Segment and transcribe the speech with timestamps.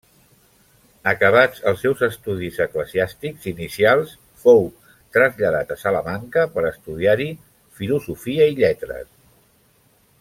[1.09, 4.65] Acabats els seus estudis eclesiàstics inicials, fou
[5.19, 7.29] traslladat a Salamanca per estudiar-hi
[7.83, 9.09] filosofia i lletres.